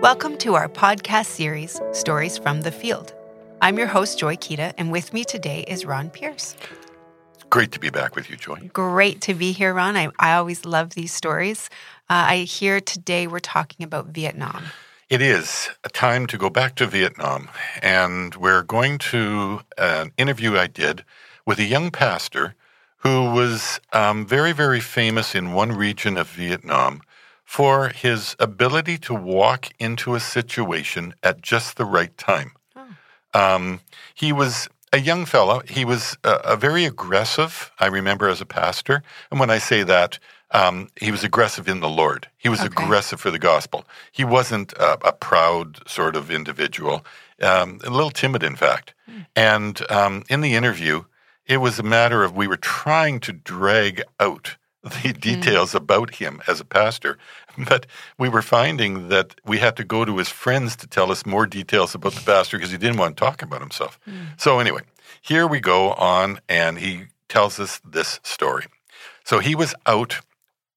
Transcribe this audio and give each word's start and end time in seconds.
Welcome 0.00 0.38
to 0.38 0.54
our 0.54 0.68
podcast 0.68 1.26
series, 1.26 1.80
Stories 1.90 2.38
from 2.38 2.60
the 2.60 2.70
Field. 2.70 3.12
I'm 3.60 3.76
your 3.76 3.88
host, 3.88 4.16
Joy 4.16 4.36
Kita, 4.36 4.72
and 4.78 4.92
with 4.92 5.12
me 5.12 5.24
today 5.24 5.64
is 5.66 5.84
Ron 5.84 6.08
Pierce. 6.08 6.54
Great 7.50 7.72
to 7.72 7.80
be 7.80 7.90
back 7.90 8.14
with 8.14 8.30
you, 8.30 8.36
Joy. 8.36 8.70
Great 8.72 9.20
to 9.22 9.34
be 9.34 9.50
here, 9.50 9.74
Ron. 9.74 9.96
I, 9.96 10.10
I 10.20 10.34
always 10.34 10.64
love 10.64 10.90
these 10.90 11.12
stories. 11.12 11.68
Uh, 12.08 12.30
I 12.30 12.36
hear 12.38 12.80
today 12.80 13.26
we're 13.26 13.40
talking 13.40 13.82
about 13.82 14.06
Vietnam. 14.06 14.66
It 15.10 15.20
is 15.20 15.68
a 15.82 15.88
time 15.88 16.28
to 16.28 16.38
go 16.38 16.48
back 16.48 16.76
to 16.76 16.86
Vietnam, 16.86 17.48
and 17.82 18.36
we're 18.36 18.62
going 18.62 18.98
to 18.98 19.62
an 19.78 20.12
interview 20.16 20.56
I 20.56 20.68
did 20.68 21.04
with 21.44 21.58
a 21.58 21.64
young 21.64 21.90
pastor 21.90 22.54
who 22.98 23.32
was 23.32 23.80
um, 23.92 24.24
very, 24.24 24.52
very 24.52 24.80
famous 24.80 25.34
in 25.34 25.54
one 25.54 25.72
region 25.72 26.16
of 26.16 26.28
Vietnam 26.28 27.00
for 27.48 27.88
his 27.88 28.36
ability 28.38 28.98
to 28.98 29.14
walk 29.14 29.70
into 29.78 30.14
a 30.14 30.20
situation 30.20 31.14
at 31.22 31.40
just 31.40 31.78
the 31.78 31.84
right 31.86 32.14
time. 32.18 32.52
Oh. 32.76 32.94
Um, 33.32 33.80
he 34.14 34.34
was 34.34 34.68
a 34.92 35.00
young 35.00 35.24
fellow. 35.24 35.62
He 35.66 35.82
was 35.86 36.18
a, 36.24 36.32
a, 36.44 36.56
very 36.58 36.84
aggressive, 36.84 37.72
I 37.80 37.86
remember, 37.86 38.28
as 38.28 38.42
a 38.42 38.46
pastor. 38.46 39.02
And 39.30 39.40
when 39.40 39.48
I 39.48 39.56
say 39.56 39.82
that, 39.82 40.18
um, 40.50 40.90
he 41.00 41.10
was 41.10 41.24
aggressive 41.24 41.68
in 41.68 41.80
the 41.80 41.88
Lord. 41.88 42.28
He 42.36 42.50
was 42.50 42.60
okay. 42.60 42.68
aggressive 42.68 43.18
for 43.18 43.30
the 43.30 43.38
gospel. 43.38 43.86
He 44.12 44.24
wasn't 44.24 44.74
a, 44.74 45.08
a 45.08 45.12
proud 45.14 45.88
sort 45.88 46.16
of 46.16 46.30
individual, 46.30 47.06
um, 47.40 47.80
a 47.82 47.88
little 47.88 48.10
timid, 48.10 48.42
in 48.42 48.56
fact. 48.56 48.92
Mm. 49.10 49.26
And 49.34 49.90
um, 49.90 50.22
in 50.28 50.42
the 50.42 50.54
interview, 50.54 51.04
it 51.46 51.62
was 51.62 51.78
a 51.78 51.82
matter 51.82 52.24
of 52.24 52.36
we 52.36 52.46
were 52.46 52.58
trying 52.58 53.20
to 53.20 53.32
drag 53.32 54.02
out 54.20 54.58
the 55.02 55.12
details 55.12 55.72
mm. 55.72 55.76
about 55.76 56.16
him 56.16 56.42
as 56.46 56.60
a 56.60 56.64
pastor, 56.64 57.18
but 57.68 57.86
we 58.18 58.28
were 58.28 58.42
finding 58.42 59.08
that 59.08 59.40
we 59.44 59.58
had 59.58 59.76
to 59.76 59.84
go 59.84 60.04
to 60.04 60.18
his 60.18 60.28
friends 60.28 60.76
to 60.76 60.86
tell 60.86 61.10
us 61.10 61.26
more 61.26 61.46
details 61.46 61.94
about 61.94 62.12
the 62.14 62.20
pastor 62.20 62.56
because 62.56 62.70
he 62.70 62.78
didn't 62.78 62.98
want 62.98 63.16
to 63.16 63.20
talk 63.20 63.42
about 63.42 63.60
himself. 63.60 63.98
Mm. 64.08 64.40
So, 64.40 64.58
anyway, 64.58 64.82
here 65.20 65.46
we 65.46 65.60
go 65.60 65.92
on, 65.92 66.40
and 66.48 66.78
he 66.78 67.04
tells 67.28 67.58
us 67.58 67.80
this 67.84 68.20
story. 68.22 68.66
So, 69.24 69.40
he 69.40 69.54
was 69.54 69.74
out 69.86 70.20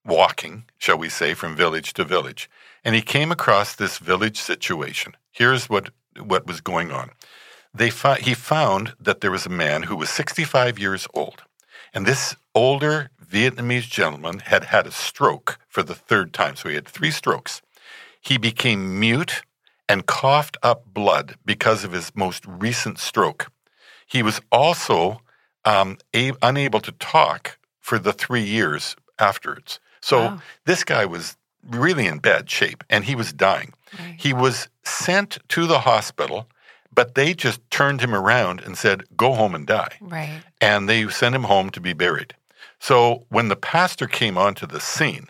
walking, 0.05 0.65
shall 0.77 0.97
we 0.97 1.09
say, 1.09 1.33
from 1.33 1.55
village 1.55 1.93
to 1.93 2.03
village, 2.03 2.49
and 2.83 2.95
he 2.95 3.01
came 3.01 3.31
across 3.31 3.75
this 3.75 3.97
village 3.99 4.37
situation. 4.37 5.15
Here's 5.31 5.69
what, 5.69 5.91
what 6.19 6.47
was 6.47 6.61
going 6.61 6.91
on. 6.91 7.11
They 7.73 7.89
fi- 7.89 8.19
he 8.19 8.33
found 8.33 8.93
that 8.99 9.21
there 9.21 9.31
was 9.31 9.45
a 9.45 9.49
man 9.49 9.83
who 9.83 9.95
was 9.95 10.09
65 10.09 10.77
years 10.79 11.07
old. 11.13 11.43
And 11.93 12.05
this 12.05 12.35
older 12.55 13.09
Vietnamese 13.31 13.89
gentleman 13.89 14.39
had 14.39 14.65
had 14.65 14.85
a 14.85 14.91
stroke 14.91 15.57
for 15.67 15.83
the 15.83 15.95
third 15.95 16.33
time. 16.33 16.55
So 16.55 16.69
he 16.69 16.75
had 16.75 16.87
three 16.87 17.11
strokes. 17.11 17.61
He 18.19 18.37
became 18.37 18.99
mute 18.99 19.43
and 19.87 20.05
coughed 20.05 20.57
up 20.61 20.85
blood 20.93 21.35
because 21.45 21.83
of 21.83 21.91
his 21.91 22.11
most 22.15 22.45
recent 22.45 22.99
stroke. 22.99 23.51
He 24.05 24.21
was 24.21 24.41
also 24.51 25.21
um, 25.65 25.97
a- 26.15 26.33
unable 26.41 26.81
to 26.81 26.91
talk 26.93 27.57
for 27.79 27.97
the 27.97 28.13
three 28.13 28.43
years 28.43 28.95
afterwards. 29.17 29.79
So 30.01 30.19
wow. 30.19 30.41
this 30.65 30.83
guy 30.83 31.05
was 31.05 31.37
really 31.69 32.07
in 32.07 32.19
bad 32.19 32.49
shape 32.49 32.83
and 32.89 33.05
he 33.05 33.15
was 33.15 33.31
dying. 33.31 33.73
Right. 33.97 34.15
He 34.17 34.33
was 34.33 34.67
sent 34.83 35.37
to 35.49 35.67
the 35.67 35.79
hospital 35.79 36.47
but 36.93 37.15
they 37.15 37.33
just 37.33 37.61
turned 37.71 38.01
him 38.01 38.13
around 38.13 38.61
and 38.61 38.77
said, 38.77 39.03
go 39.15 39.33
home 39.33 39.55
and 39.55 39.65
die. 39.65 39.93
Right. 40.01 40.41
And 40.59 40.89
they 40.89 41.07
sent 41.09 41.35
him 41.35 41.43
home 41.43 41.69
to 41.71 41.81
be 41.81 41.93
buried. 41.93 42.35
So 42.81 43.27
when 43.29 43.47
the 43.47 43.55
pastor 43.55 44.07
came 44.07 44.39
onto 44.39 44.65
the 44.65 44.79
scene, 44.79 45.27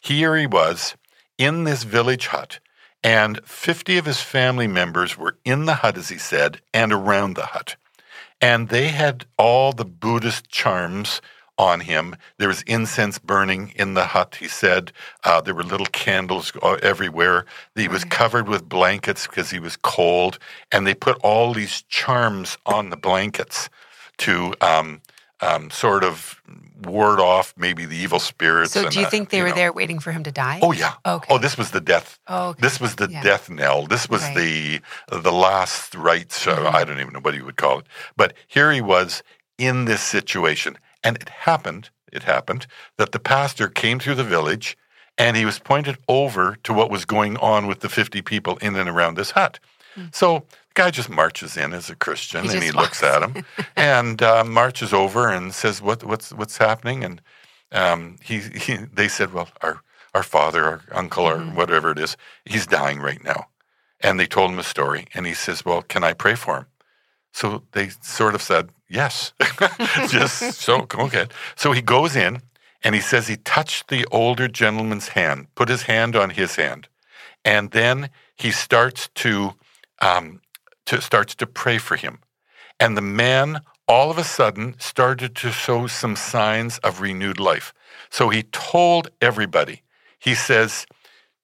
here 0.00 0.36
he 0.36 0.46
was 0.46 0.96
in 1.36 1.64
this 1.64 1.82
village 1.82 2.28
hut, 2.28 2.60
and 3.02 3.44
50 3.44 3.98
of 3.98 4.06
his 4.06 4.22
family 4.22 4.66
members 4.66 5.18
were 5.18 5.36
in 5.44 5.66
the 5.66 5.74
hut, 5.74 5.98
as 5.98 6.08
he 6.08 6.16
said, 6.16 6.62
and 6.72 6.94
around 6.94 7.34
the 7.34 7.44
hut. 7.44 7.76
And 8.40 8.70
they 8.70 8.88
had 8.88 9.26
all 9.36 9.72
the 9.72 9.84
Buddhist 9.84 10.48
charms 10.48 11.20
on 11.58 11.80
him. 11.80 12.16
There 12.38 12.48
was 12.48 12.62
incense 12.62 13.18
burning 13.18 13.74
in 13.76 13.92
the 13.92 14.06
hut, 14.06 14.38
he 14.40 14.48
said. 14.48 14.90
Uh, 15.24 15.42
there 15.42 15.54
were 15.54 15.62
little 15.62 15.86
candles 15.86 16.52
uh, 16.62 16.78
everywhere. 16.82 17.44
He 17.74 17.86
was 17.86 18.04
covered 18.04 18.48
with 18.48 18.66
blankets 18.66 19.26
because 19.26 19.50
he 19.50 19.58
was 19.58 19.76
cold. 19.76 20.38
And 20.72 20.86
they 20.86 20.94
put 20.94 21.18
all 21.22 21.52
these 21.52 21.82
charms 21.82 22.56
on 22.64 22.88
the 22.88 22.96
blankets 22.96 23.68
to 24.18 24.54
um, 24.62 25.02
um, 25.40 25.70
sort 25.70 26.04
of 26.04 26.40
ward 26.82 27.20
off 27.20 27.54
maybe 27.56 27.84
the 27.84 27.96
evil 27.96 28.18
spirits. 28.18 28.72
So, 28.72 28.88
do 28.88 29.00
you 29.00 29.06
think 29.08 29.30
they 29.30 29.38
you 29.38 29.42
were 29.44 29.48
know. 29.50 29.54
there 29.54 29.72
waiting 29.72 29.98
for 29.98 30.12
him 30.12 30.22
to 30.24 30.32
die? 30.32 30.60
Oh 30.62 30.72
yeah. 30.72 30.94
Okay. 31.04 31.26
Oh, 31.32 31.38
this 31.38 31.56
was 31.56 31.70
the 31.70 31.80
death. 31.80 32.18
Oh, 32.26 32.48
okay. 32.48 32.60
This 32.60 32.80
was 32.80 32.96
the 32.96 33.08
yeah. 33.10 33.22
death 33.22 33.50
knell. 33.50 33.86
This 33.86 34.08
was 34.08 34.22
right. 34.22 34.36
the 35.08 35.20
the 35.20 35.32
last 35.32 35.94
rites. 35.94 36.44
Mm-hmm. 36.44 36.74
I 36.74 36.84
don't 36.84 37.00
even 37.00 37.12
know 37.12 37.20
what 37.20 37.34
you 37.34 37.44
would 37.44 37.56
call 37.56 37.80
it. 37.80 37.86
But 38.16 38.34
here 38.46 38.72
he 38.72 38.80
was 38.80 39.22
in 39.58 39.84
this 39.84 40.02
situation, 40.02 40.78
and 41.02 41.16
it 41.16 41.28
happened, 41.28 41.90
it 42.12 42.24
happened 42.24 42.66
that 42.96 43.12
the 43.12 43.20
pastor 43.20 43.68
came 43.68 43.98
through 43.98 44.16
the 44.16 44.24
village 44.24 44.76
and 45.16 45.36
he 45.36 45.44
was 45.44 45.58
pointed 45.58 45.96
over 46.08 46.56
to 46.64 46.72
what 46.72 46.90
was 46.90 47.04
going 47.04 47.36
on 47.36 47.66
with 47.66 47.80
the 47.80 47.88
50 47.88 48.20
people 48.22 48.56
in 48.56 48.74
and 48.74 48.88
around 48.88 49.16
this 49.16 49.30
hut. 49.32 49.60
Mm. 49.96 50.14
So 50.14 50.44
guy 50.74 50.90
just 50.90 51.08
marches 51.08 51.56
in 51.56 51.72
as 51.72 51.88
a 51.88 51.96
Christian 51.96 52.44
he 52.44 52.52
and 52.52 52.62
he 52.62 52.70
walks. 52.70 53.02
looks 53.02 53.02
at 53.02 53.22
him 53.22 53.44
and 53.76 54.22
uh, 54.22 54.44
marches 54.44 54.92
over 54.92 55.28
and 55.28 55.54
says, 55.54 55.80
what, 55.80 56.04
what's, 56.04 56.32
what's 56.32 56.58
happening? 56.58 57.04
And 57.04 57.20
um, 57.72 58.16
he, 58.22 58.40
he, 58.40 58.76
they 58.92 59.08
said, 59.08 59.32
well, 59.32 59.48
our, 59.62 59.80
our 60.14 60.22
father, 60.22 60.64
our 60.64 60.82
uncle, 60.92 61.24
mm-hmm. 61.24 61.50
or 61.50 61.54
whatever 61.54 61.90
it 61.90 61.98
is, 61.98 62.16
he's 62.44 62.66
dying 62.66 63.00
right 63.00 63.22
now. 63.24 63.46
And 64.00 64.20
they 64.20 64.26
told 64.26 64.50
him 64.50 64.58
a 64.58 64.64
story. 64.64 65.06
And 65.14 65.26
he 65.26 65.34
says, 65.34 65.64
well, 65.64 65.82
can 65.82 66.04
I 66.04 66.12
pray 66.12 66.34
for 66.34 66.58
him? 66.58 66.66
So 67.32 67.62
they 67.72 67.88
sort 68.00 68.34
of 68.34 68.42
said, 68.42 68.70
yes. 68.88 69.32
Just 70.08 70.54
so, 70.54 70.82
go 70.82 71.06
ahead. 71.06 71.32
So 71.56 71.72
he 71.72 71.82
goes 71.82 72.14
in 72.14 72.42
and 72.82 72.94
he 72.94 73.00
says 73.00 73.26
he 73.26 73.36
touched 73.36 73.88
the 73.88 74.06
older 74.12 74.46
gentleman's 74.46 75.08
hand, 75.08 75.48
put 75.54 75.68
his 75.68 75.82
hand 75.82 76.14
on 76.14 76.30
his 76.30 76.56
hand. 76.56 76.88
And 77.44 77.70
then 77.72 78.10
he 78.36 78.50
starts 78.50 79.08
to, 79.16 79.54
um, 80.00 80.40
to 80.86 81.00
starts 81.00 81.34
to 81.36 81.46
pray 81.46 81.78
for 81.78 81.96
him. 81.96 82.18
And 82.80 82.96
the 82.96 83.02
man 83.02 83.60
all 83.86 84.10
of 84.10 84.18
a 84.18 84.24
sudden 84.24 84.76
started 84.78 85.34
to 85.36 85.52
show 85.52 85.86
some 85.86 86.16
signs 86.16 86.78
of 86.78 87.00
renewed 87.00 87.38
life. 87.38 87.74
So 88.10 88.30
he 88.30 88.42
told 88.44 89.10
everybody, 89.20 89.82
he 90.18 90.34
says, 90.34 90.86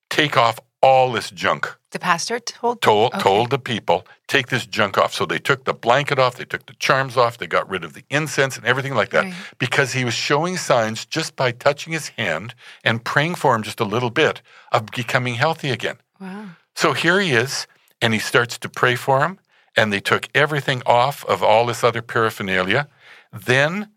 take 0.09 0.37
off 0.37 0.59
all 0.81 1.11
this 1.11 1.29
junk. 1.29 1.77
The 1.91 1.99
pastor 1.99 2.39
told 2.39 2.81
told 2.81 3.13
okay. 3.13 3.21
told 3.21 3.49
the 3.49 3.59
people 3.59 4.07
take 4.27 4.47
this 4.47 4.65
junk 4.65 4.97
off. 4.97 5.13
So 5.13 5.25
they 5.25 5.39
took 5.39 5.65
the 5.65 5.73
blanket 5.73 6.19
off, 6.19 6.37
they 6.37 6.45
took 6.45 6.65
the 6.65 6.73
charms 6.73 7.17
off, 7.17 7.37
they 7.37 7.47
got 7.47 7.69
rid 7.69 7.83
of 7.83 7.93
the 7.93 8.03
incense 8.09 8.55
and 8.57 8.65
everything 8.65 8.95
like 8.95 9.09
that 9.09 9.25
right. 9.25 9.33
because 9.59 9.91
he 9.91 10.05
was 10.05 10.13
showing 10.13 10.55
signs 10.57 11.05
just 11.05 11.35
by 11.35 11.51
touching 11.51 11.91
his 11.91 12.07
hand 12.09 12.55
and 12.83 13.03
praying 13.03 13.35
for 13.35 13.53
him 13.53 13.61
just 13.61 13.81
a 13.81 13.83
little 13.85 14.09
bit 14.09 14.41
of 14.71 14.85
becoming 14.87 15.35
healthy 15.35 15.69
again. 15.69 15.97
Wow. 16.19 16.45
So 16.75 16.93
here 16.93 17.19
he 17.19 17.33
is 17.33 17.67
and 18.01 18.13
he 18.13 18.19
starts 18.19 18.57
to 18.59 18.69
pray 18.69 18.95
for 18.95 19.21
him 19.21 19.39
and 19.75 19.91
they 19.91 19.99
took 19.99 20.27
everything 20.35 20.81
off 20.85 21.25
of 21.25 21.41
all 21.41 21.65
this 21.65 21.83
other 21.83 22.01
paraphernalia. 22.01 22.87
Then 23.31 23.91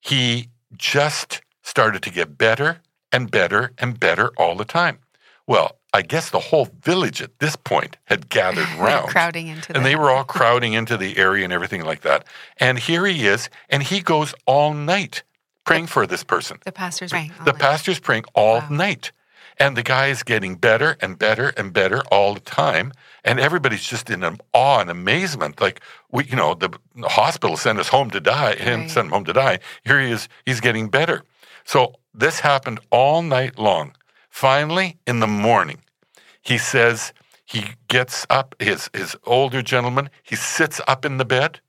he 0.00 0.48
just 0.76 1.42
started 1.62 2.02
to 2.02 2.10
get 2.10 2.36
better 2.36 2.80
and 3.12 3.30
better 3.30 3.72
and 3.78 4.00
better 4.00 4.32
all 4.36 4.56
the 4.56 4.64
time. 4.64 4.98
Well, 5.46 5.76
I 5.94 6.02
guess 6.02 6.30
the 6.30 6.40
whole 6.40 6.68
village 6.82 7.20
at 7.20 7.38
this 7.38 7.54
point 7.54 7.98
had 8.04 8.28
gathered 8.28 8.68
round. 8.78 9.08
crowding 9.08 9.48
into 9.48 9.76
And 9.76 9.84
they 9.84 9.96
were 9.96 10.10
all 10.10 10.24
crowding 10.36 10.72
into 10.72 10.96
the 10.96 11.16
area 11.18 11.44
and 11.44 11.52
everything 11.52 11.84
like 11.84 12.00
that. 12.02 12.26
And 12.56 12.78
here 12.78 13.04
he 13.04 13.26
is, 13.26 13.50
and 13.68 13.82
he 13.82 14.00
goes 14.00 14.34
all 14.46 14.72
night 14.72 15.22
praying 15.64 15.86
for 15.86 16.06
this 16.06 16.24
person. 16.24 16.58
The 16.64 16.72
pastor's 16.72 17.10
praying. 17.10 17.32
the 17.44 17.52
night. 17.52 17.60
pastor's 17.60 18.00
praying 18.00 18.24
all 18.34 18.60
wow. 18.60 18.68
night. 18.70 19.12
And 19.58 19.76
the 19.76 19.82
guy 19.82 20.08
is 20.08 20.22
getting 20.22 20.56
better 20.56 20.96
and 21.00 21.18
better 21.18 21.48
and 21.56 21.72
better 21.72 22.02
all 22.10 22.34
the 22.34 22.40
time. 22.40 22.92
And 23.24 23.38
everybody's 23.38 23.84
just 23.84 24.10
in 24.10 24.24
awe 24.52 24.80
and 24.80 24.90
amazement. 24.90 25.60
Like, 25.60 25.80
we, 26.10 26.24
you 26.24 26.36
know, 26.36 26.54
the 26.54 26.70
hospital 27.02 27.56
sent 27.56 27.78
us 27.78 27.88
home 27.88 28.10
to 28.10 28.20
die, 28.20 28.56
him 28.56 28.80
right. 28.80 28.90
sent 28.90 29.06
him 29.06 29.12
home 29.12 29.24
to 29.24 29.32
die. 29.32 29.60
Here 29.84 30.00
he 30.00 30.10
is, 30.10 30.28
he's 30.44 30.60
getting 30.60 30.88
better. 30.88 31.22
So 31.64 31.94
this 32.14 32.40
happened 32.40 32.80
all 32.90 33.22
night 33.22 33.58
long. 33.58 33.94
Finally, 34.30 34.98
in 35.06 35.20
the 35.20 35.26
morning, 35.26 35.80
he 36.40 36.58
says 36.58 37.12
he 37.44 37.64
gets 37.88 38.26
up, 38.30 38.54
his, 38.58 38.88
his 38.94 39.14
older 39.24 39.62
gentleman, 39.62 40.10
he 40.22 40.36
sits 40.36 40.80
up 40.88 41.04
in 41.04 41.18
the 41.18 41.24
bed. 41.24 41.60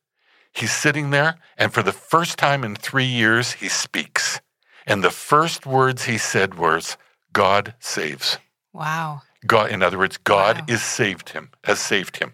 He's 0.54 0.72
sitting 0.72 1.10
there, 1.10 1.40
and 1.58 1.74
for 1.74 1.81
the 1.81 1.92
first 1.92 2.38
time 2.38 2.63
in 2.63 2.75
three 2.75 3.06
years, 3.06 3.54
he 3.54 3.68
speaks. 3.69 4.40
And 4.86 5.04
the 5.04 5.10
first 5.10 5.66
words 5.66 6.06
he 6.06 6.18
said 6.18 6.56
was, 6.56 6.96
God 7.34 7.74
saves. 7.80 8.38
Wow. 8.72 9.22
God, 9.46 9.72
in 9.72 9.84
other 9.84 9.98
words, 9.98 10.18
God 10.18 10.60
wow. 10.60 10.66
is 10.70 10.82
saved 10.82 11.30
him, 11.30 11.50
has 11.66 11.80
saved 11.80 12.18
him. 12.18 12.34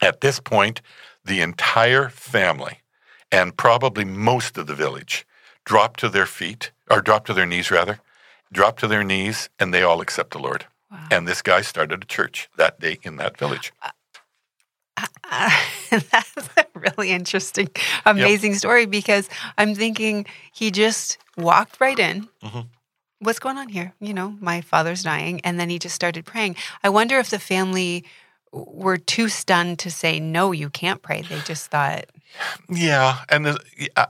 At 0.00 0.20
this 0.20 0.38
point, 0.40 0.80
the 1.24 1.40
entire 1.40 2.08
family 2.08 2.78
and 3.30 3.56
probably 3.56 4.04
most 4.04 4.58
of 4.58 4.66
the 4.66 4.74
village 4.74 5.26
dropped 5.64 6.00
to 6.00 6.08
their 6.08 6.26
feet, 6.26 6.70
or 6.90 7.00
dropped 7.00 7.26
to 7.28 7.34
their 7.34 7.46
knees 7.46 7.70
rather, 7.70 8.00
drop 8.52 8.78
to 8.80 8.86
their 8.86 9.04
knees 9.04 9.48
and 9.58 9.72
they 9.72 9.82
all 9.82 10.00
accept 10.00 10.32
the 10.32 10.38
Lord. 10.38 10.66
Wow. 10.90 11.06
And 11.10 11.26
this 11.26 11.40
guy 11.40 11.62
started 11.62 12.02
a 12.02 12.06
church 12.06 12.48
that 12.56 12.78
day 12.78 12.98
in 13.02 13.16
that 13.16 13.36
village. 13.38 13.72
Uh, 15.34 15.50
that's 15.90 16.36
a 16.58 16.66
really 16.74 17.10
interesting, 17.10 17.68
amazing 18.04 18.54
story 18.54 18.84
because 18.84 19.30
I'm 19.56 19.74
thinking 19.74 20.26
he 20.52 20.70
just 20.70 21.16
walked 21.38 21.80
right 21.80 21.98
in. 21.98 22.28
Mhm. 22.42 22.66
What's 23.22 23.38
going 23.38 23.56
on 23.58 23.68
here? 23.68 23.92
You 24.00 24.14
know, 24.14 24.36
my 24.40 24.60
father's 24.60 25.02
dying. 25.02 25.40
And 25.44 25.58
then 25.58 25.70
he 25.70 25.78
just 25.78 25.94
started 25.94 26.24
praying. 26.24 26.56
I 26.82 26.88
wonder 26.88 27.18
if 27.18 27.30
the 27.30 27.38
family 27.38 28.04
were 28.52 28.98
too 28.98 29.28
stunned 29.28 29.78
to 29.78 29.90
say, 29.90 30.20
no, 30.20 30.52
you 30.52 30.68
can't 30.70 31.00
pray. 31.02 31.22
They 31.22 31.40
just 31.40 31.70
thought, 31.70 32.04
Yeah, 32.68 33.18
and 33.28 33.46
the, 33.46 33.58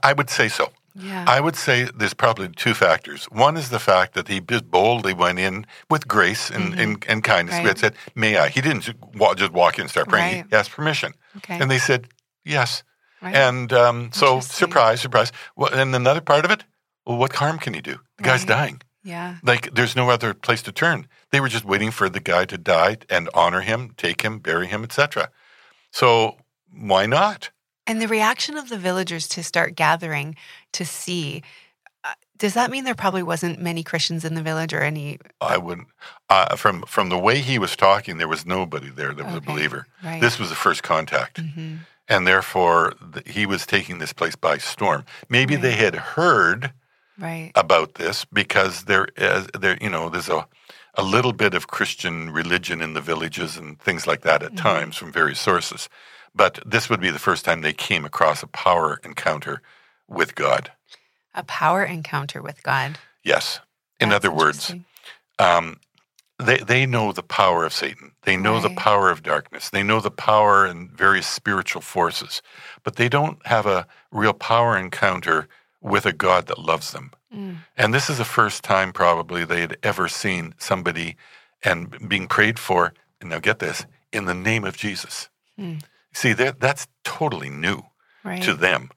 I- 0.03 0.13
would 0.13 0.29
say 0.29 0.49
so. 0.49 0.71
yeah. 0.95 1.25
I 1.27 1.39
would 1.39 1.55
say 1.55 1.87
there's 1.95 2.13
probably 2.13 2.49
two 2.49 2.73
factors. 2.73 3.25
One 3.31 3.55
is 3.57 3.69
the 3.69 3.79
fact 3.79 4.13
that 4.15 4.27
he 4.27 4.39
just 4.41 4.69
boldly 4.69 5.13
went 5.13 5.39
in 5.39 5.65
with 5.89 6.07
grace 6.07 6.49
and, 6.49 6.73
and, 6.79 7.05
and 7.07 7.23
kindness. 7.23 7.55
Mm-hmm. 7.55 7.65
Right. 7.67 7.77
He 7.77 7.79
said, 7.79 7.95
May 8.15 8.37
I? 8.37 8.49
He 8.49 8.61
didn't 8.61 8.81
just 8.81 8.97
walk 9.15 9.77
in 9.77 9.81
and 9.83 9.89
start 9.89 10.09
praying. 10.09 10.35
Right. 10.35 10.45
He 10.49 10.55
asked 10.55 10.71
permission. 10.71 11.13
okay. 11.37 11.57
And 11.61 11.69
they 11.71 11.79
said, 11.79 12.07
Yes. 12.43 12.83
right. 13.21 13.35
And 13.35 13.71
um, 13.73 14.09
so, 14.11 14.39
surprise, 14.41 14.99
surprise. 15.01 15.31
Well, 15.55 15.73
and 15.73 15.95
another 15.95 16.21
part 16.21 16.43
of 16.45 16.51
it, 16.51 16.63
well, 17.05 17.17
what 17.17 17.33
harm 17.33 17.59
can 17.59 17.73
he 17.73 17.81
do? 17.81 17.97
The 18.17 18.23
guy's 18.23 18.45
dying. 18.45 18.81
Yeah. 19.03 19.37
Like, 19.43 19.73
there's 19.73 19.95
no 19.95 20.09
other 20.09 20.33
place 20.33 20.61
to 20.63 20.71
turn. 20.71 21.07
They 21.31 21.39
were 21.39 21.49
just 21.49 21.65
waiting 21.65 21.91
for 21.91 22.09
the 22.09 22.19
guy 22.19 22.45
to 22.45 22.57
die 22.57 22.97
and 23.09 23.29
honor 23.33 23.61
him, 23.61 23.93
take 23.97 24.21
him, 24.21 24.39
bury 24.39 24.67
him, 24.67 24.83
etc. 24.83 25.29
So, 25.91 26.37
why 26.71 27.05
not? 27.05 27.49
And 27.85 28.01
the 28.01 28.07
reaction 28.07 28.55
of 28.57 28.69
the 28.69 28.77
villagers 28.77 29.27
to 29.29 29.43
start 29.43 29.75
gathering 29.75 30.35
to 30.71 30.85
see, 30.85 31.43
uh, 32.05 32.13
does 32.37 32.53
that 32.53 32.71
mean 32.71 32.85
there 32.85 32.95
probably 32.95 33.23
wasn't 33.23 33.59
many 33.61 33.83
Christians 33.83 34.23
in 34.23 34.35
the 34.35 34.41
village 34.41 34.73
or 34.73 34.81
any? 34.81 35.19
I 35.41 35.57
wouldn't. 35.57 35.87
Uh, 36.29 36.55
from 36.55 36.83
from 36.83 37.09
the 37.09 37.17
way 37.17 37.39
he 37.39 37.59
was 37.59 37.75
talking, 37.75 38.17
there 38.17 38.27
was 38.29 38.45
nobody 38.45 38.89
there 38.89 39.13
that 39.13 39.25
was 39.25 39.35
Okay. 39.35 39.51
a 39.51 39.53
believer. 39.53 39.87
Right. 40.03 40.21
This 40.21 40.39
was 40.39 40.49
the 40.49 40.55
first 40.55 40.81
contact, 40.83 41.39
hmm 41.39 41.75
and 42.09 42.27
therefore 42.27 42.93
th- 43.13 43.25
he 43.35 43.45
was 43.45 43.65
taking 43.65 43.99
this 43.99 44.11
place 44.11 44.35
by 44.35 44.57
storm. 44.57 45.05
Maybe 45.29 45.55
they 45.55 45.71
had 45.71 45.95
heard 45.95 46.73
Right. 47.17 47.51
about 47.55 47.95
this 47.95 48.25
because 48.25 48.85
there 48.85 49.07
is 49.15 49.47
there 49.59 49.77
you 49.79 49.89
know 49.89 50.09
there's 50.09 50.29
a 50.29 50.47
a 50.95 51.03
little 51.03 51.33
bit 51.33 51.53
of 51.53 51.67
Christian 51.67 52.29
religion 52.31 52.81
in 52.81 52.93
the 52.93 53.01
villages 53.01 53.57
and 53.57 53.79
things 53.79 54.05
like 54.07 54.21
that 54.21 54.43
at 54.43 54.53
Mhm. 54.53 54.57
times 54.57 54.97
from 54.97 55.11
various 55.11 55.39
sources. 55.39 55.89
But 56.35 56.59
this 56.65 56.89
would 56.89 56.99
be 56.99 57.11
the 57.11 57.19
first 57.19 57.45
time 57.45 57.61
they 57.61 57.73
came 57.73 58.05
across 58.05 58.43
a 58.43 58.47
power 58.47 58.99
encounter 59.03 59.61
with 60.07 60.35
God. 60.35 60.71
A 61.33 61.43
power 61.43 61.83
encounter 61.83 62.41
with 62.41 62.61
God. 62.63 62.99
Yes. 63.23 63.59
In 63.99 64.09
That's 64.09 64.25
other 64.25 64.31
words, 64.35 64.73
um, 65.39 65.79
they 66.39 66.57
they 66.57 66.85
know 66.85 67.11
the 67.11 67.23
power 67.23 67.65
of 67.65 67.73
Satan. 67.73 68.11
They 68.23 68.37
know 68.37 68.59
the 68.59 68.69
power 68.69 69.09
of 69.09 69.23
darkness. 69.23 69.69
They 69.69 69.83
know 69.83 69.99
the 69.99 70.11
power 70.11 70.65
and 70.65 70.91
various 70.91 71.27
spiritual 71.27 71.81
forces, 71.81 72.41
but 72.83 72.95
they 72.95 73.09
don't 73.09 73.45
have 73.45 73.65
a 73.65 73.87
real 74.11 74.33
power 74.33 74.77
encounter 74.77 75.47
with 75.83 76.05
a 76.05 76.13
God 76.13 76.47
that 76.47 76.57
loves 76.57 76.91
them. 76.91 77.11
Mm. 77.33 77.57
And 77.77 77.93
this 77.93 78.09
is 78.09 78.17
the 78.17 78.25
first 78.25 78.63
time 78.63 78.93
probably 78.93 79.43
they 79.45 79.61
had 79.61 79.77
ever 79.83 80.07
seen 80.07 80.55
somebody 80.57 81.15
and 81.63 82.07
being 82.09 82.27
prayed 82.27 82.57
for. 82.57 82.93
And 83.21 83.29
now 83.29 83.39
get 83.39 83.59
this 83.59 83.85
in 84.11 84.25
the 84.25 84.33
name 84.33 84.65
of 84.65 84.75
Jesus. 84.75 85.29
Hmm. 85.57 85.75
See 86.13 86.33
that 86.33 86.59
that's 86.59 86.87
totally 87.03 87.49
new 87.49 87.83
right. 88.23 88.41
to 88.43 88.53
them, 88.53 88.89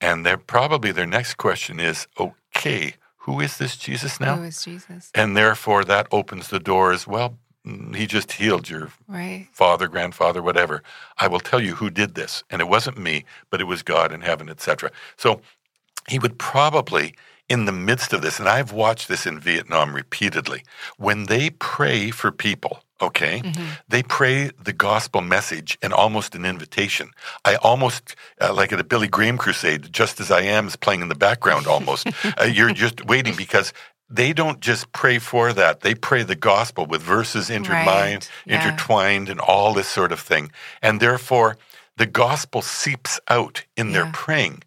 and 0.00 0.26
they're 0.26 0.36
probably 0.36 0.90
their 0.92 1.06
next 1.06 1.34
question 1.34 1.78
is, 1.78 2.08
okay, 2.18 2.94
who 3.18 3.40
is 3.40 3.56
this 3.58 3.76
Jesus 3.76 4.18
now? 4.20 4.36
Who 4.36 4.42
is 4.44 4.64
Jesus? 4.64 5.10
And 5.14 5.36
therefore, 5.36 5.84
that 5.84 6.08
opens 6.10 6.48
the 6.48 6.58
door 6.58 6.92
as 6.92 7.06
well. 7.06 7.38
mm, 7.64 7.94
He 7.94 8.06
just 8.06 8.32
healed 8.32 8.68
your 8.68 8.90
Right. 9.06 9.46
father, 9.52 9.86
grandfather, 9.88 10.42
whatever. 10.42 10.82
I 11.18 11.28
will 11.28 11.40
tell 11.40 11.60
you 11.60 11.76
who 11.76 11.88
did 11.90 12.14
this. 12.14 12.42
And 12.50 12.60
it 12.60 12.68
wasn't 12.68 12.98
me, 12.98 13.24
but 13.50 13.60
it 13.60 13.64
was 13.64 13.82
God 13.82 14.12
in 14.12 14.22
heaven, 14.22 14.48
etc. 14.48 14.90
So 15.16 15.40
he 16.08 16.18
would 16.18 16.38
probably, 16.38 17.14
in 17.48 17.64
the 17.64 17.72
midst 17.72 18.12
of 18.12 18.22
this, 18.22 18.38
and 18.38 18.48
I've 18.48 18.72
watched 18.72 19.08
this 19.08 19.26
in 19.26 19.38
Vietnam 19.40 19.94
repeatedly, 19.94 20.62
when 20.96 21.24
they 21.26 21.50
pray 21.50 22.10
for 22.10 22.30
people, 22.30 22.82
okay, 23.00 23.42
they 23.88 24.02
pray 24.02 24.50
the 24.62 24.72
gospel 24.72 25.20
message 25.20 25.78
and 25.82 25.92
almost 25.92 26.34
an 26.34 26.44
invitation. 26.44 27.10
I 27.44 27.54
almost, 27.56 28.16
uh, 28.40 28.52
like 28.52 28.72
at 28.72 28.80
a 28.80 28.84
Billy 28.84 29.08
Graham 29.08 29.38
crusade, 29.38 29.92
just 29.92 30.20
as 30.20 30.30
I 30.30 30.42
am 30.42 30.66
is 30.66 30.76
playing 30.76 31.02
in 31.02 31.08
the 31.08 31.14
background 31.14 31.66
almost. 31.66 32.08
uh, 32.40 32.44
you're 32.44 32.72
just 32.72 33.06
waiting 33.06 33.34
because 33.36 33.72
they 34.10 34.32
don't 34.32 34.60
just 34.60 34.90
pray 34.92 35.18
for 35.18 35.52
that. 35.52 35.80
They 35.82 35.94
pray 35.94 36.22
the 36.22 36.34
gospel 36.34 36.86
with 36.86 37.02
verses 37.02 37.50
intertwined, 37.50 37.86
Right, 37.86 38.30
yeah. 38.46 38.54
intertwined, 38.56 39.28
and 39.28 39.38
all 39.38 39.74
this 39.74 39.88
sort 39.88 40.12
of 40.12 40.20
thing. 40.20 40.50
And 40.82 40.98
therefore, 40.98 41.56
the 41.98 42.06
gospel 42.06 42.62
seeps 42.62 43.20
out 43.28 43.64
in 43.76 43.92
their 43.92 44.06
praying. 44.06 44.62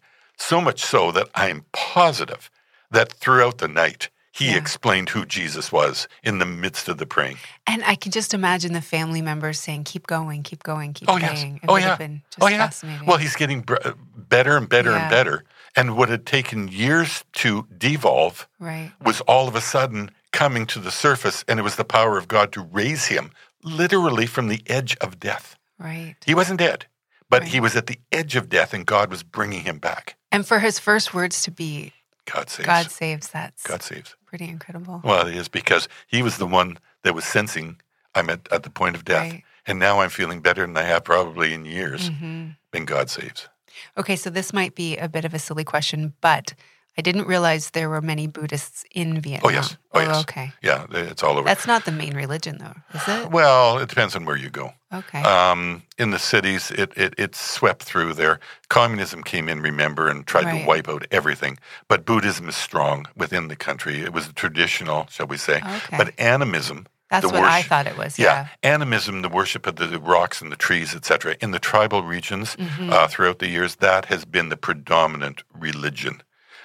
So 0.48 0.60
much 0.60 0.80
so 0.82 1.12
that 1.12 1.28
I 1.34 1.48
am 1.48 1.64
positive 1.72 2.50
that 2.90 3.12
throughout 3.12 3.58
the 3.58 3.68
night, 3.68 4.10
he 4.32 4.50
Yeah. 4.50 4.56
explained 4.56 5.10
who 5.10 5.24
Jesus 5.24 5.70
was 5.70 6.08
in 6.24 6.38
the 6.40 6.44
midst 6.44 6.88
of 6.88 6.98
the 6.98 7.06
praying. 7.06 7.38
And 7.66 7.84
I 7.84 7.94
can 7.94 8.10
just 8.12 8.34
imagine 8.34 8.72
the 8.72 8.82
family 8.82 9.22
members 9.22 9.58
saying, 9.60 9.84
"Keep 9.84 10.06
going, 10.08 10.42
keep 10.42 10.62
going, 10.64 10.94
keep 10.94 11.08
Oh, 11.08 11.16
yes. 11.16 11.30
praying." 11.30 11.56
It 11.62 11.68
Oh, 11.68 11.74
would 11.74 11.82
yeah. 11.82 11.90
have 11.90 11.98
been 11.98 12.22
just 12.30 12.42
Oh, 12.42 12.48
yeah. 12.48 12.66
fascinating. 12.66 13.06
Well, 13.06 13.18
he's 13.18 13.36
getting 13.36 13.60
br- 13.62 13.76
better 14.16 14.56
and 14.56 14.68
better 14.68 14.90
Yeah. 14.90 15.02
and 15.02 15.10
better. 15.10 15.44
And 15.76 15.96
what 15.96 16.08
had 16.08 16.26
taken 16.26 16.66
years 16.68 17.24
to 17.34 17.66
devolve 17.78 18.48
right. 18.58 18.92
was 19.00 19.20
all 19.22 19.46
of 19.48 19.54
a 19.54 19.60
sudden 19.60 20.10
coming 20.32 20.66
to 20.66 20.80
the 20.80 20.90
surface, 20.90 21.44
and 21.46 21.60
it 21.60 21.62
was 21.62 21.76
the 21.76 21.84
power 21.84 22.18
of 22.18 22.26
God 22.26 22.52
to 22.52 22.60
raise 22.62 23.06
him 23.06 23.30
literally 23.62 24.26
from 24.26 24.48
the 24.48 24.62
edge 24.66 24.96
of 25.00 25.20
death. 25.20 25.56
Right. 25.78 26.16
He 26.26 26.34
wasn't 26.34 26.58
dead, 26.58 26.86
but 27.32 27.44
Right. 27.44 27.50
he 27.50 27.60
was 27.60 27.74
at 27.76 27.86
the 27.86 27.98
edge 28.12 28.36
of 28.36 28.50
death, 28.50 28.74
and 28.74 28.84
God 28.84 29.10
was 29.10 29.22
bringing 29.22 29.62
him 29.64 29.78
back. 29.78 30.16
And 30.30 30.46
for 30.46 30.58
his 30.58 30.78
first 30.78 31.14
words 31.14 31.40
to 31.44 31.50
be 31.50 31.94
God 32.26 32.50
saves. 32.50 32.66
"God 32.66 32.90
saves," 32.90 33.28
that's 33.28 33.62
God 33.62 33.82
saves. 33.82 34.14
pretty 34.26 34.48
incredible. 34.48 35.00
Well, 35.02 35.26
it 35.26 35.34
is 35.34 35.48
because 35.48 35.88
he 36.06 36.22
was 36.22 36.36
the 36.36 36.46
one 36.46 36.78
that 37.04 37.14
was 37.14 37.24
sensing 37.24 37.80
I'm 38.14 38.28
at, 38.28 38.46
at 38.52 38.62
the 38.64 38.70
point 38.70 38.94
of 38.96 39.04
death. 39.06 39.32
Right. 39.32 39.44
And 39.66 39.78
now 39.78 40.00
I'm 40.00 40.10
feeling 40.10 40.42
better 40.42 40.66
than 40.66 40.76
I 40.76 40.82
have 40.82 41.04
probably 41.04 41.54
in 41.54 41.64
years. 41.64 42.08
hmm 42.08 42.50
And 42.74 42.86
God 42.86 43.08
saves. 43.08 43.48
Okay, 43.96 44.16
so 44.16 44.28
this 44.28 44.52
might 44.52 44.74
be 44.74 44.98
a 44.98 45.08
bit 45.08 45.24
of 45.24 45.32
a 45.32 45.38
silly 45.38 45.64
question, 45.64 46.12
but 46.20 46.52
I 46.98 47.00
didn't 47.02 47.26
realize 47.26 47.70
there 47.70 47.88
were 47.88 48.02
many 48.02 48.26
Buddhists 48.26 48.84
in 48.94 49.20
Vietnam. 49.20 49.42
Oh 49.44 49.48
yes. 49.48 49.76
Oh, 49.94 50.00
yes. 50.00 50.20
okay. 50.22 50.52
Yeah, 50.62 50.86
it's 50.90 51.22
all 51.22 51.38
over. 51.38 51.44
That's 51.44 51.66
not 51.66 51.84
the 51.86 51.92
main 51.92 52.14
religion, 52.14 52.58
though, 52.58 52.74
is 52.94 53.02
it? 53.08 53.30
well, 53.30 53.78
it 53.78 53.88
depends 53.88 54.14
on 54.14 54.24
where 54.26 54.36
you 54.36 54.50
go. 54.50 54.72
Okay. 54.92 55.22
Um, 55.22 55.82
in 55.98 56.10
the 56.10 56.18
cities, 56.18 56.70
it, 56.70 56.92
it, 56.96 57.14
it 57.16 57.34
swept 57.34 57.82
through 57.82 58.12
there. 58.14 58.40
Communism 58.68 59.22
came 59.22 59.48
in, 59.48 59.62
remember, 59.62 60.08
and 60.08 60.26
tried 60.26 60.44
Right. 60.44 60.60
to 60.60 60.66
wipe 60.66 60.88
out 60.88 61.06
everything. 61.10 61.58
But 61.88 62.04
Buddhism 62.04 62.48
is 62.48 62.56
strong 62.56 63.06
within 63.16 63.48
the 63.48 63.56
country. 63.56 64.02
It 64.02 64.12
was 64.12 64.30
traditional, 64.34 65.06
shall 65.10 65.26
we 65.26 65.38
say. 65.38 65.56
Okay. 65.64 65.96
But 65.96 66.12
animism, 66.18 66.86
That's 67.10 67.24
what 67.26 67.36
I 67.36 67.62
thought 67.62 67.86
it 67.86 67.96
was. 67.96 68.18
yeah, 68.18 68.48
Yeah. 68.62 68.70
animism, 68.74 69.22
the 69.22 69.28
worship 69.30 69.66
of 69.66 69.76
the 69.76 69.98
rocks 69.98 70.42
and 70.42 70.52
the 70.52 70.56
trees, 70.56 70.94
etc. 70.94 71.36
In 71.40 71.52
the 71.52 71.58
tribal 71.58 72.02
regions 72.02 72.56
Mhm. 72.56 72.90
uh, 72.92 73.08
throughout 73.08 73.38
the 73.38 73.48
years, 73.48 73.76
that 73.76 74.06
has 74.06 74.24
been 74.26 74.50
the 74.50 74.56
predominant 74.58 75.42
religion. 75.54 76.22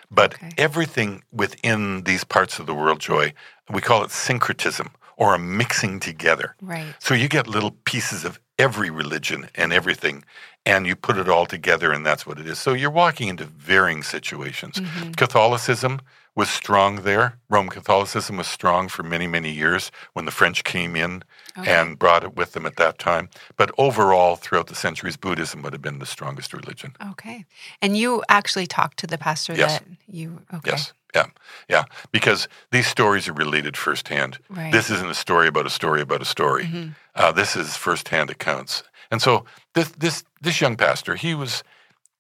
But 0.09 0.35
Okay. 0.35 0.49
everything 0.57 1.23
within 1.31 2.03
these 2.03 2.23
parts 2.23 2.59
of 2.59 2.65
the 2.65 2.73
world, 2.73 2.99
Joy, 2.99 3.33
we 3.69 3.81
call 3.81 4.03
it 4.03 4.11
syncretism 4.11 4.91
or 5.17 5.33
a 5.33 5.39
mixing 5.39 5.99
together. 5.99 6.55
Right. 6.61 6.93
So 6.99 7.13
you 7.13 7.27
get 7.27 7.47
little 7.47 7.71
pieces 7.71 8.23
of 8.23 8.39
every 8.59 8.89
religion 8.89 9.49
and 9.55 9.73
everything, 9.73 10.23
and 10.67 10.85
you 10.85 10.95
put 10.95 11.17
it 11.17 11.29
all 11.29 11.45
together, 11.45 11.91
and 11.93 12.05
that's 12.05 12.25
what 12.27 12.37
it 12.39 12.45
is. 12.45 12.59
So 12.59 12.73
you're 12.73 12.91
walking 13.05 13.29
into 13.29 13.45
varying 13.45 14.03
situations. 14.03 14.75
Mhm. 14.77 15.15
Catholicism 15.15 16.01
was 16.35 16.49
strong 16.49 17.03
there. 17.03 17.37
Roman 17.49 17.71
Catholicism 17.71 18.37
was 18.37 18.47
strong 18.47 18.89
for 18.89 19.01
many, 19.01 19.25
many 19.27 19.49
years 19.49 19.91
when 20.13 20.25
the 20.25 20.31
French 20.39 20.63
came 20.63 20.95
in 20.95 21.23
Okay. 21.57 21.73
and 21.73 21.97
brought 21.97 22.23
it 22.23 22.35
with 22.35 22.51
them 22.51 22.65
at 22.65 22.75
that 22.75 22.99
time. 22.99 23.29
But 23.55 23.71
overall, 23.77 24.35
throughout 24.35 24.67
the 24.67 24.75
centuries, 24.75 25.17
Buddhism 25.17 25.61
would 25.63 25.73
have 25.73 25.81
been 25.81 25.99
the 25.99 26.05
strongest 26.05 26.53
religion. 26.53 26.95
Okay. 27.11 27.45
And 27.81 27.97
you 27.97 28.21
actually 28.29 28.67
talked 28.67 28.97
to 28.99 29.07
the 29.07 29.17
pastor 29.17 29.53
Yes. 29.55 29.79
that 29.79 29.83
you 30.07 30.41
okay. 30.53 30.71
Yes. 30.71 30.93
Yeah. 31.15 31.27
Yeah. 31.69 31.83
Because 32.11 32.47
these 32.71 32.87
stories 32.87 33.27
are 33.29 33.33
related 33.33 33.75
firsthand. 33.77 34.37
Right. 34.49 34.71
This 34.71 34.89
isn't 34.91 35.09
a 35.09 35.15
story 35.15 35.47
about 35.47 35.65
a 35.65 35.69
story 35.71 36.01
about 36.01 36.21
a 36.21 36.25
story. 36.25 36.65
Mhm. 36.65 36.95
Uh, 37.15 37.31
this 37.31 37.55
is 37.55 37.75
firsthand 37.77 38.29
accounts. 38.29 38.83
And 39.09 39.21
so 39.21 39.45
this 39.73 39.89
this 39.89 40.23
this 40.41 40.61
young 40.61 40.75
pastor, 40.75 41.15
he 41.15 41.35
was 41.35 41.63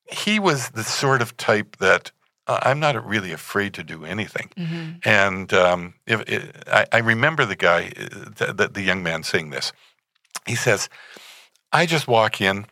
he 0.09 0.39
was 0.39 0.69
the 0.69 0.83
sort 0.83 1.21
of 1.21 1.35
type 1.37 1.77
that 1.77 2.11
uh, 2.47 2.59
I'm 2.61 2.79
not 2.79 3.05
really 3.05 3.31
afraid 3.31 3.73
to 3.73 3.83
do 3.83 4.05
anything. 4.05 4.49
Mhm. 4.57 5.05
And 5.05 5.53
um, 5.53 5.93
if, 6.05 6.21
it, 6.21 6.55
I, 6.71 6.85
I 6.91 6.97
remember 6.99 7.45
the 7.45 7.55
guy, 7.55 7.91
uh, 7.97 8.53
the, 8.53 8.69
the 8.71 8.81
young 8.81 9.03
man 9.03 9.23
saying 9.23 9.49
this. 9.49 9.73
He 10.45 10.55
says, 10.55 10.87
I 11.73 11.85
just 11.85 12.07
walk 12.07 12.39
in 12.39 12.65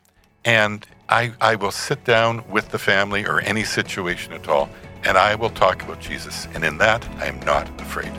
and 0.45 0.85
I, 1.09 1.33
I 1.41 1.55
will 1.55 1.71
sit 1.71 2.05
down 2.05 2.49
with 2.49 2.69
the 2.69 2.79
family 2.79 3.25
or 3.25 3.41
any 3.41 3.63
situation 3.63 4.33
at 4.33 4.47
all, 4.47 4.69
and 5.03 5.17
I 5.17 5.35
will 5.35 5.49
talk 5.49 5.83
about 5.83 5.99
Jesus. 5.99 6.47
And 6.53 6.63
in 6.63 6.77
that, 6.79 7.07
I 7.19 7.25
am 7.25 7.39
not 7.41 7.69
afraid. 7.81 8.11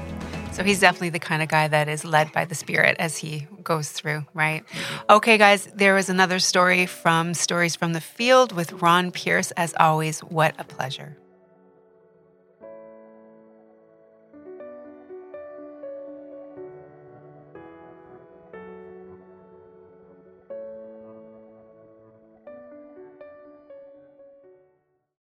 So 0.52 0.62
he's 0.62 0.80
definitely 0.80 1.10
the 1.10 1.18
kind 1.18 1.42
of 1.42 1.48
guy 1.48 1.68
that 1.68 1.88
is 1.88 2.04
led 2.04 2.32
by 2.32 2.44
the 2.44 2.54
Spirit 2.54 2.96
as 2.98 3.18
he 3.18 3.46
goes 3.66 3.90
through, 3.90 4.24
right? 4.32 4.64
Okay, 5.10 5.36
guys, 5.36 5.68
there 5.74 5.94
was 5.94 6.08
another 6.08 6.38
story 6.38 6.86
from 6.86 7.34
Stories 7.34 7.76
from 7.76 7.92
the 7.92 8.00
Field 8.00 8.52
with 8.52 8.72
Ron 8.80 9.10
Pierce. 9.10 9.50
As 9.50 9.74
always, 9.78 10.20
what 10.20 10.54
a 10.58 10.64
pleasure. 10.64 11.18